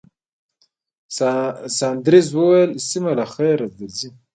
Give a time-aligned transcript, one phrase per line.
[1.77, 4.09] ساندرز وویل، سېمه، له خیره درځئ.